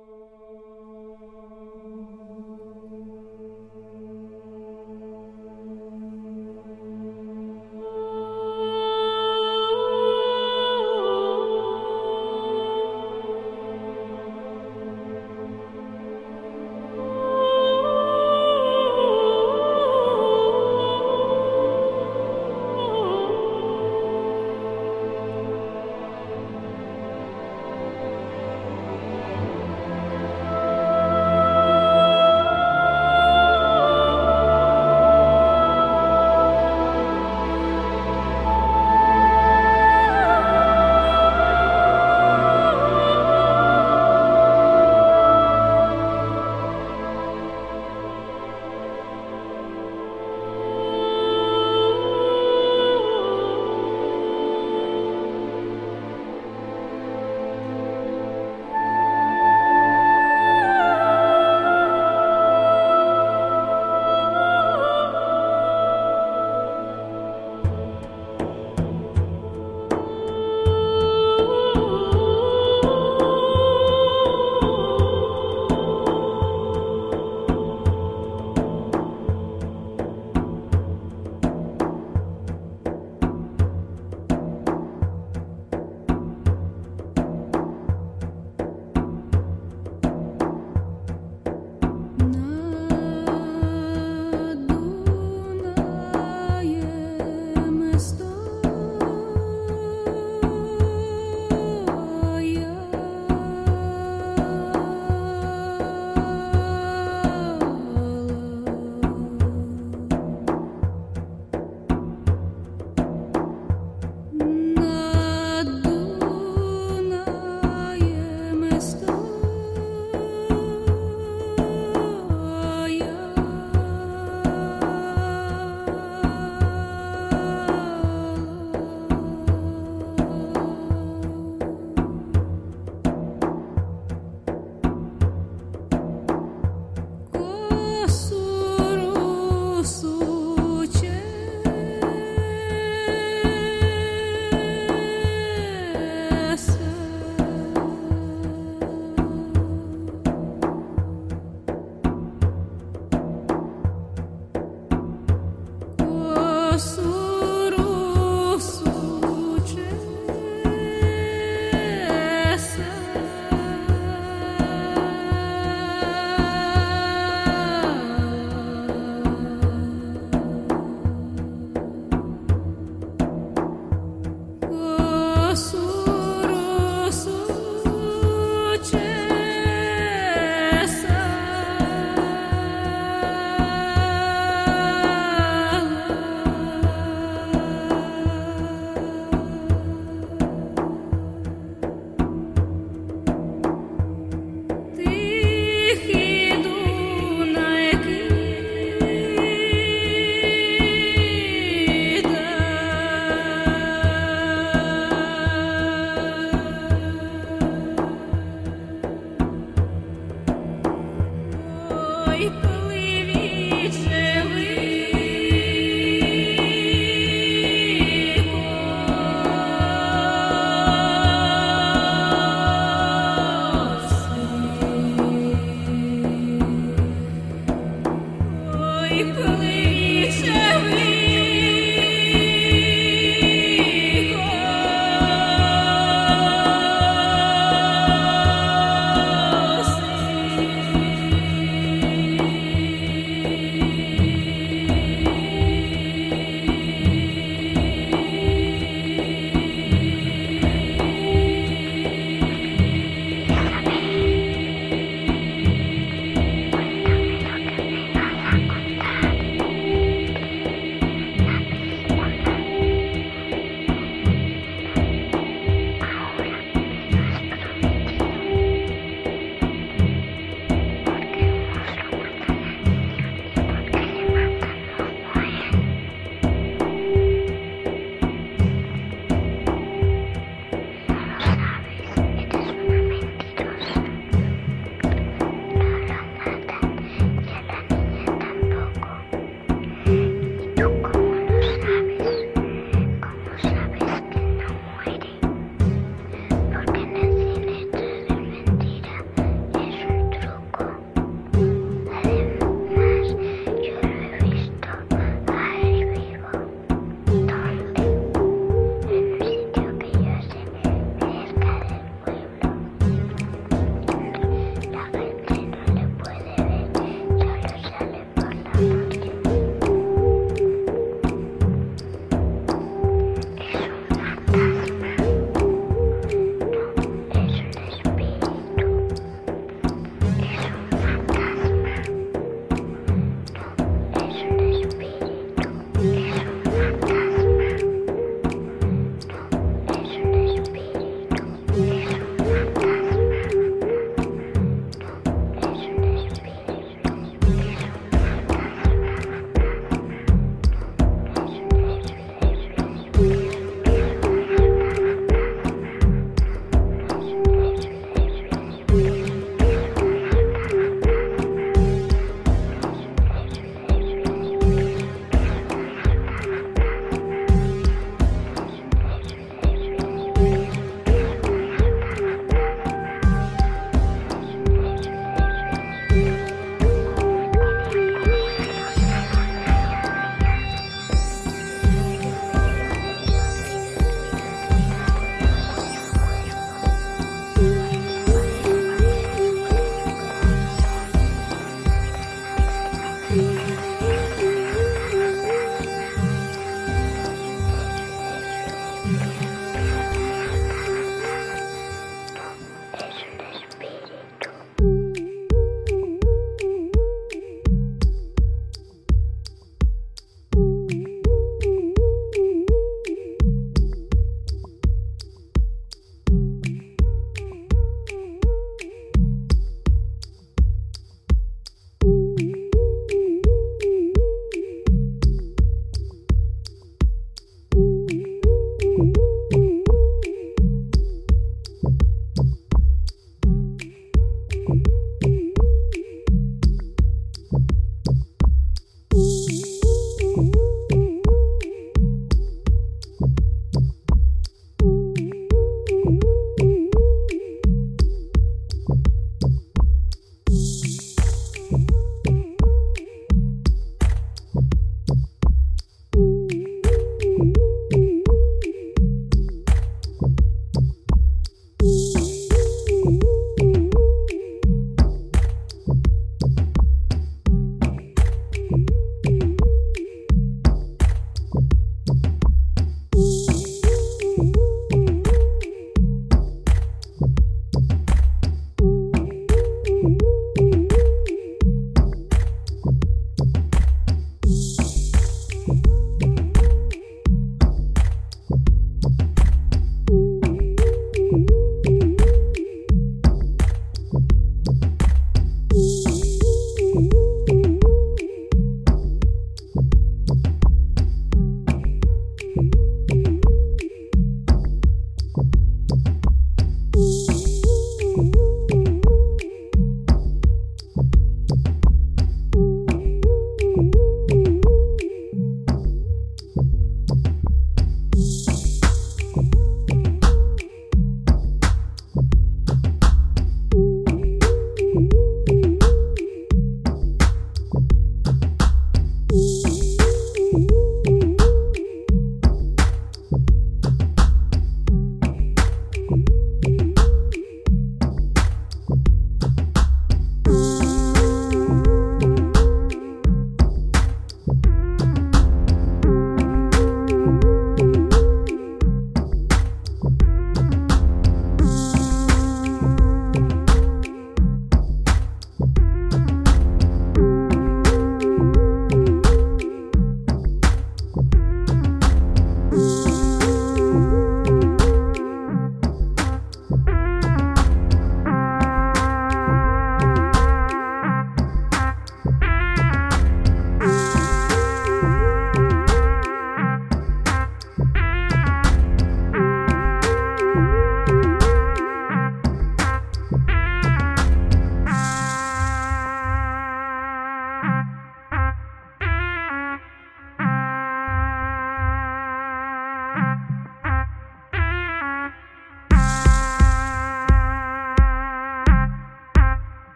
Oh. 0.00 0.77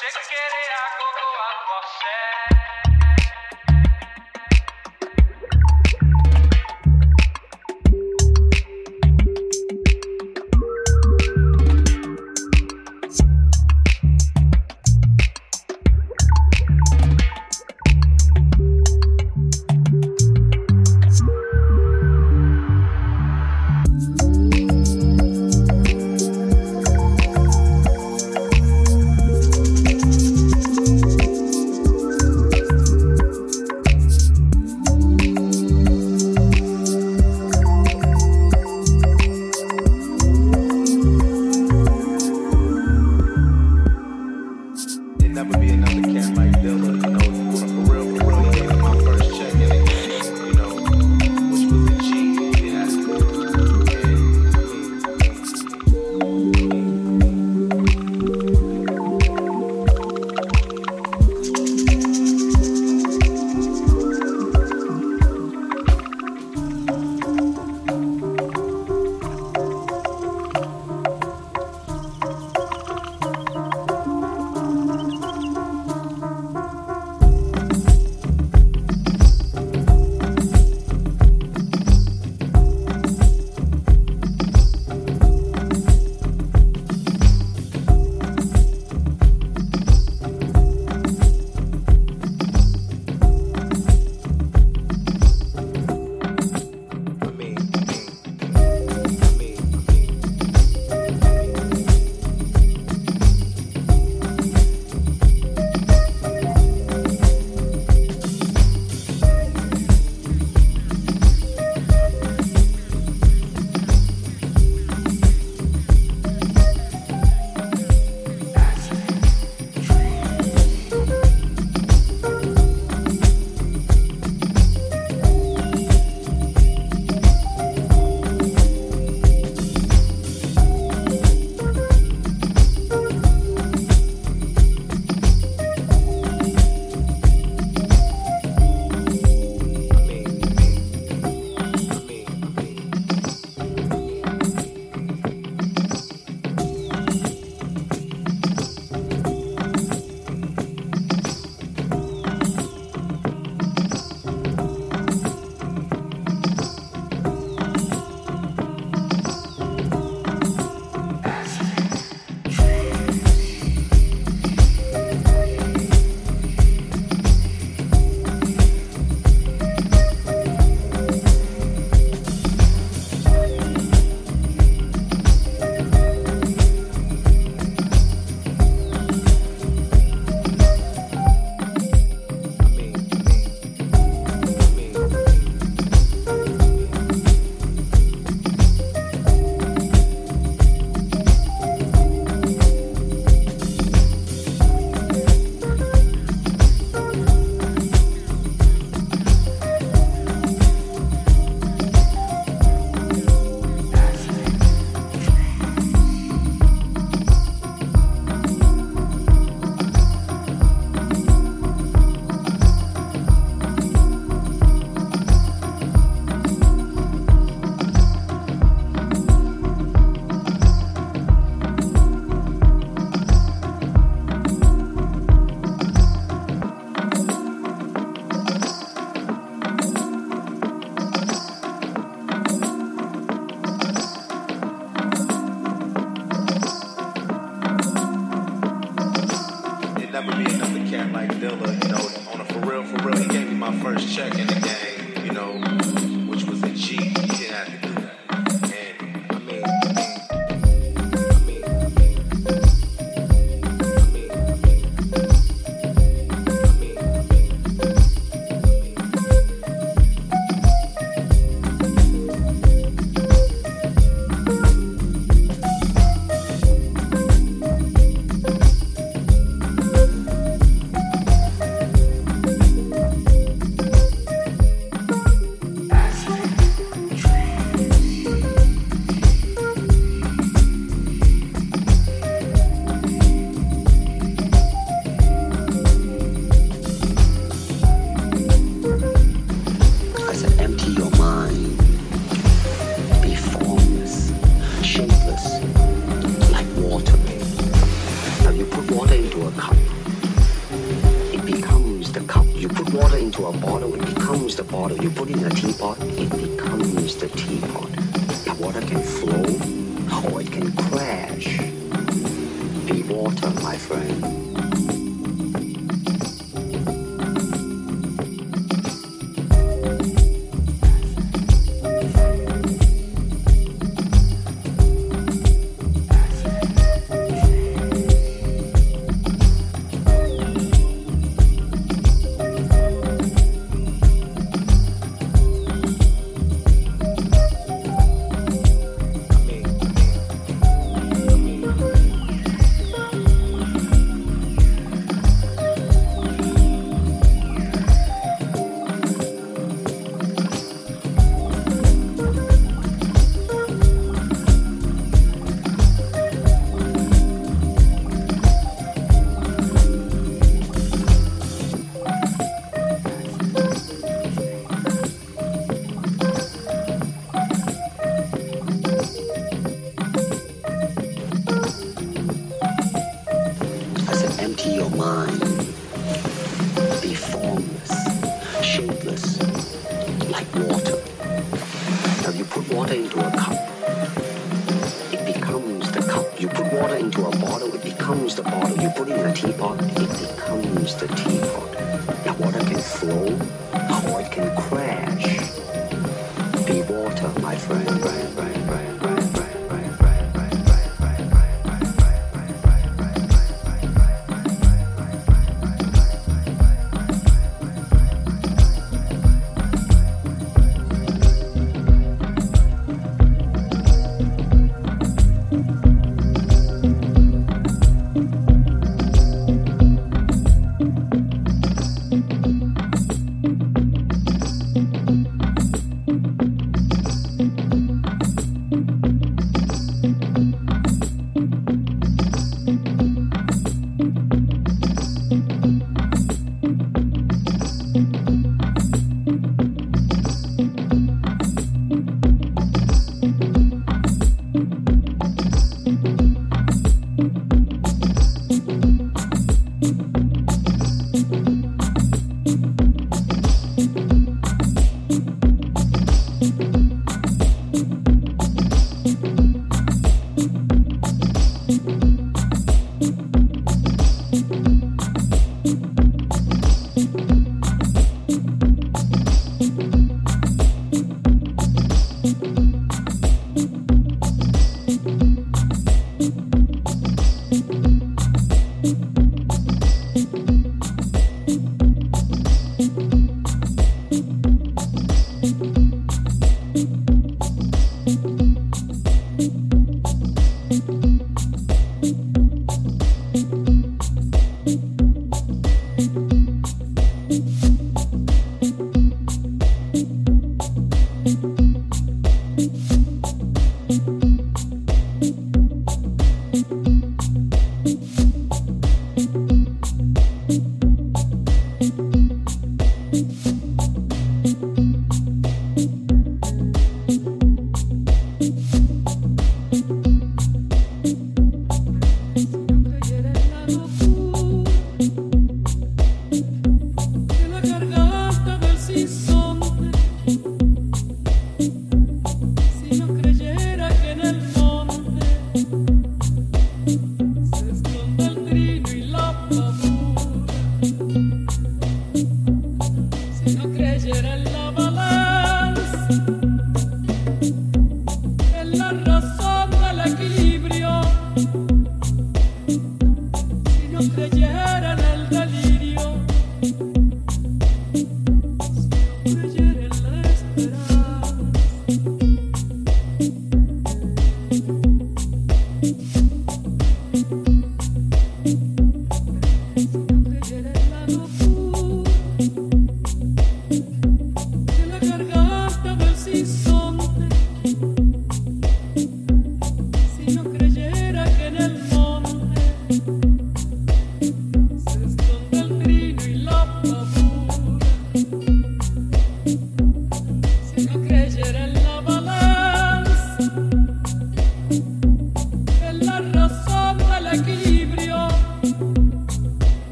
você 0.00 0.18
querer 0.20 0.72
a 0.72 0.90
Coco 0.96 1.20
você. 1.68 2.89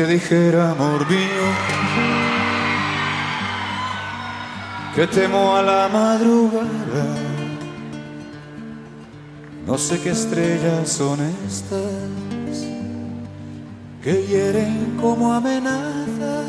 Te 0.00 0.06
dijera, 0.06 0.70
amor 0.70 1.06
mío, 1.10 1.46
que 4.94 5.06
temo 5.06 5.54
a 5.56 5.62
la 5.62 5.88
madrugada, 5.92 7.06
no 9.66 9.76
sé 9.76 10.00
qué 10.00 10.12
estrellas 10.12 10.88
son 10.88 11.18
estas 11.46 12.64
que 14.02 14.26
hieren 14.26 14.96
como 14.98 15.34
amenazas, 15.34 16.46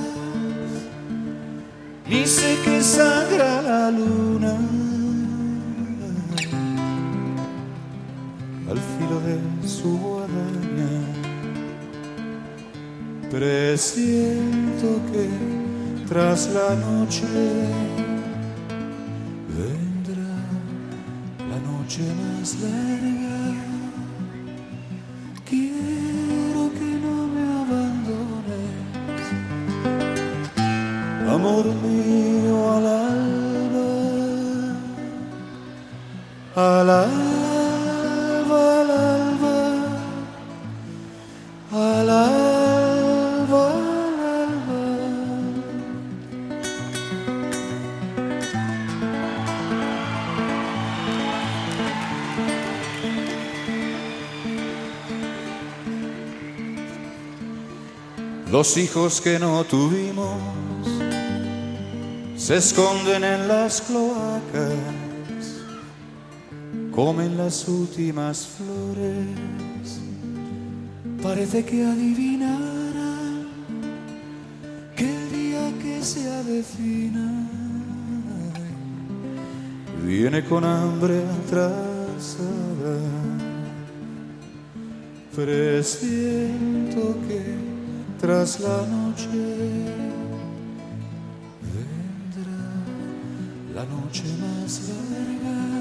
ni 2.07 2.25
sé 2.25 2.57
qué 2.63 2.81
sangra 2.81 3.61
la 3.61 3.91
luna 3.91 4.80
tras 16.11 16.49
la 16.49 16.75
noche 16.75 17.60
Los 58.51 58.75
hijos 58.75 59.21
que 59.21 59.39
no 59.39 59.63
tuvimos 59.63 60.35
se 62.35 62.57
esconden 62.57 63.23
en 63.23 63.47
las 63.47 63.79
cloacas, 63.79 64.73
comen 66.91 67.37
las 67.37 67.65
últimas 67.69 68.45
flores, 68.45 69.99
parece 71.23 71.63
que 71.63 71.85
adivinarán 71.85 73.47
que 74.97 75.05
el 75.05 75.31
día 75.31 75.71
que 75.81 76.03
se 76.03 76.29
avecina 76.29 77.47
viene 80.05 80.43
con 80.43 80.65
hambre 80.65 81.23
atrasada. 81.45 82.97
Presiento 85.33 87.15
que 87.29 87.70
tras 88.21 88.59
la 88.59 88.85
noche 88.85 89.27
vendrá 91.73 92.61
la 93.73 93.83
noche 93.85 94.25
más 94.39 94.89
larga. 94.89 95.80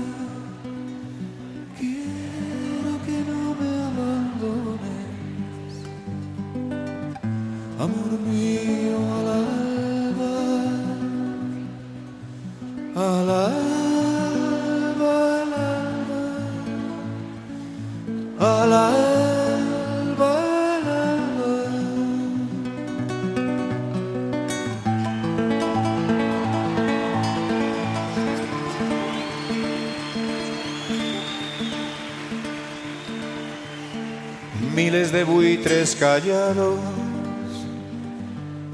Callados 35.99 36.79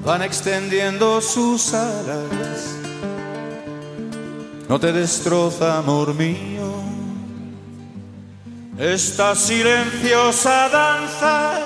van 0.05 0.23
extendiendo 0.23 1.21
sus 1.21 1.73
alas. 1.73 2.77
No 4.69 4.81
te 4.81 4.93
destroza, 4.93 5.79
amor 5.79 6.15
mío, 6.15 6.83
esta 8.77 9.37
silenciosa 9.37 10.69
danza, 10.69 11.61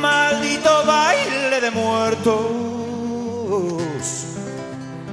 maldito 0.00 0.84
baile 0.84 1.60
de 1.60 1.70
muertos, 1.70 2.52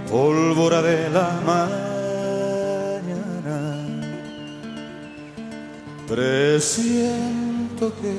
pólvora 0.09 0.81
de 0.81 1.09
la 1.11 1.29
mañana. 1.45 1.83
Presiento 6.07 7.42
que 7.91 8.13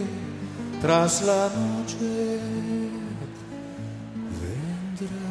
tras 0.81 1.23
la 1.23 1.49
noche. 1.49 2.39
Vendrá 4.41 5.29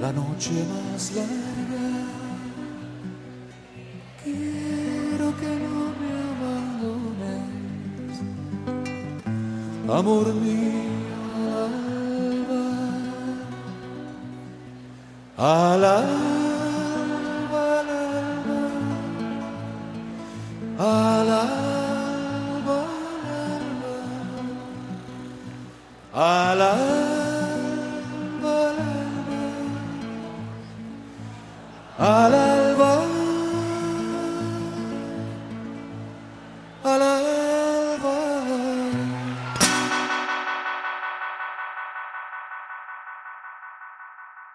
la 0.00 0.12
noche 0.12 0.52
más 0.72 1.12
larga. 1.12 1.88
Quiero 4.24 5.26
que 5.40 5.50
no 5.64 5.78
me 6.00 6.10
abandones, 6.32 7.46
amor 9.98 10.26
mío, 10.34 10.57